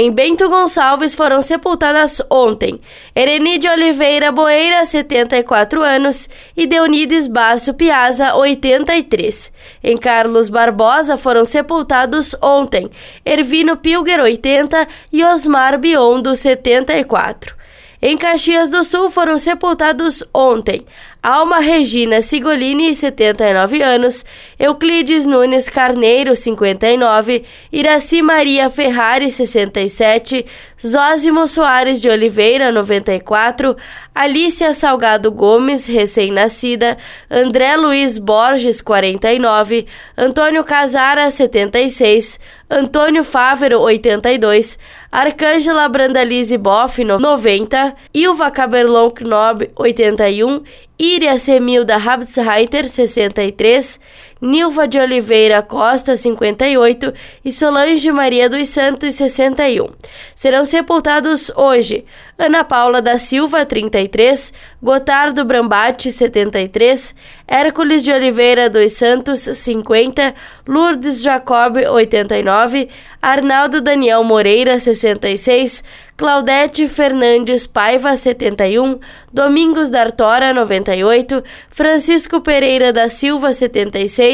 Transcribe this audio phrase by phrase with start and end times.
[0.00, 2.80] Em Bento Gonçalves foram sepultadas ontem
[3.16, 9.52] Ereni de Oliveira Boeira, 74 anos, e Deunides Basso Piazza, 83.
[9.82, 12.88] Em Carlos Barbosa foram sepultados ontem
[13.26, 17.56] Ervino Pilger, 80 e Osmar Biondo, 74.
[18.00, 20.86] Em Caxias do Sul foram sepultados ontem
[21.20, 24.24] Alma Regina Sigolini, 79 anos,
[24.56, 30.46] Euclides Nunes Carneiro, 59, Iraci Maria Ferrari, 67,
[30.80, 33.76] Zósimo Soares de Oliveira, 94,
[34.14, 36.96] Alícia Salgado Gomes, recém-nascida,
[37.28, 42.38] André Luiz Borges, 49, Antônio Casara, 76,
[42.70, 44.78] Antônio Fávero, 82,
[45.10, 50.62] Arcângela Brandalize Boff, 90, Ilva Caberlon Knob, 81
[50.98, 54.00] Iria Semilda Habsreiter, 63,
[54.40, 57.12] Nilva de Oliveira Costa, 58
[57.44, 59.88] e Solange Maria dos Santos, 61.
[60.34, 62.04] Serão sepultados hoje
[62.40, 67.12] Ana Paula da Silva, 33, Gotardo Brambate, 73,
[67.48, 70.32] Hércules de Oliveira dos Santos, 50,
[70.64, 72.88] Lourdes Jacob, 89,
[73.20, 75.82] Arnaldo Daniel Moreira, 66,
[76.16, 79.00] Claudete Fernandes Paiva, 71,
[79.32, 84.27] Domingos D'Artora, 98, Francisco Pereira da Silva, 76,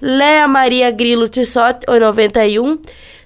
[0.00, 2.78] Léa Maria Grilo Tissot, 91,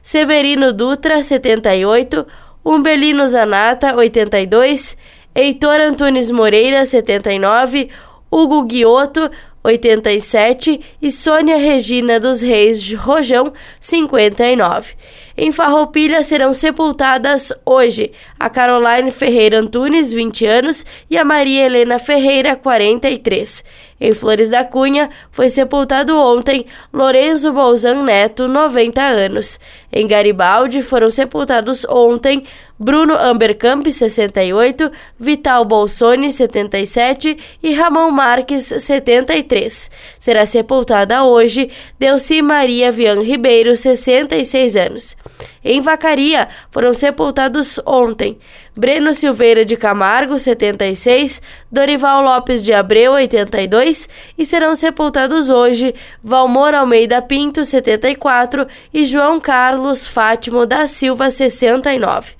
[0.03, 2.27] Severino Dutra, 78,
[2.65, 4.97] Umbelino Zanata, 82,
[5.35, 7.89] Heitor Antunes Moreira, 79,
[8.31, 9.31] Hugo Guioto,
[9.65, 14.95] 87 e Sônia Regina dos Reis Rojão, 59.
[15.37, 21.99] Em Farroupilha serão sepultadas hoje a Caroline Ferreira Antunes, 20 anos, e a Maria Helena
[21.99, 23.65] Ferreira, 43.
[24.05, 29.61] Em Flores da Cunha foi sepultado ontem Lorenzo Bolzan Neto, 90 anos.
[29.93, 32.43] Em Garibaldi foram sepultados ontem
[32.77, 39.89] Bruno Ambercamp, 68, Vital Bolsoni, 77 e Ramon Marques, 73.
[40.19, 45.17] Será sepultada hoje Delci Maria Vian Ribeiro, 66 anos.
[45.65, 48.39] Em Vacaria foram sepultados ontem
[48.75, 51.41] Breno Silveira de Camargo, 76,
[51.71, 59.39] Dorival Lopes de Abreu, 82 e serão sepultados hoje Valmor Almeida Pinto, 74 e João
[59.39, 62.33] Carlos Fátimo da Silva, 69.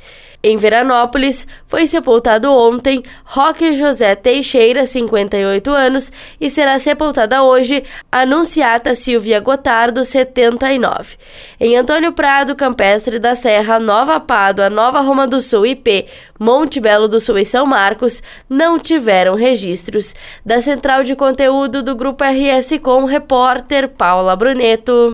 [0.45, 8.93] Em Veranópolis, foi sepultado ontem Roque José Teixeira, 58 anos, e será sepultada hoje Anunciata
[8.95, 11.17] Silvia Gotardo, 79.
[11.61, 16.07] Em Antônio Prado, Campestre da Serra, Nova Pádua, Nova Roma do Sul, IP,
[16.41, 18.21] Monte Belo do Sul e São Marcos,
[18.51, 20.13] não tiveram registros.
[20.45, 25.11] Da Central de Conteúdo do Grupo RS Com, repórter Paula Bruneto.